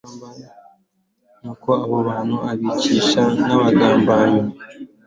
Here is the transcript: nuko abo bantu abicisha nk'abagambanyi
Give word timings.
nuko 1.41 1.69
abo 1.83 1.97
bantu 2.07 2.35
abicisha 2.51 3.21
nk'abagambanyi 3.45 4.41